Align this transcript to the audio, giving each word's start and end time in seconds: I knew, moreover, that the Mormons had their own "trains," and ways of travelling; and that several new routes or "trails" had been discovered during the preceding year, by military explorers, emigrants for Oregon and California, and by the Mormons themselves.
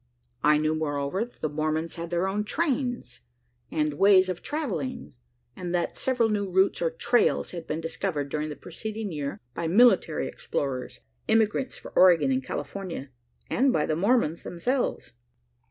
I 0.43 0.57
knew, 0.57 0.73
moreover, 0.73 1.23
that 1.23 1.41
the 1.41 1.47
Mormons 1.49 1.93
had 1.93 2.09
their 2.09 2.27
own 2.27 2.43
"trains," 2.43 3.21
and 3.69 3.93
ways 3.99 4.29
of 4.29 4.41
travelling; 4.41 5.13
and 5.55 5.75
that 5.75 5.95
several 5.95 6.27
new 6.29 6.49
routes 6.49 6.81
or 6.81 6.89
"trails" 6.89 7.51
had 7.51 7.67
been 7.67 7.81
discovered 7.81 8.29
during 8.29 8.49
the 8.49 8.55
preceding 8.55 9.11
year, 9.11 9.39
by 9.53 9.67
military 9.67 10.27
explorers, 10.27 11.01
emigrants 11.29 11.77
for 11.77 11.91
Oregon 11.91 12.31
and 12.31 12.43
California, 12.43 13.11
and 13.47 13.71
by 13.71 13.85
the 13.85 13.95
Mormons 13.95 14.41
themselves. 14.41 15.11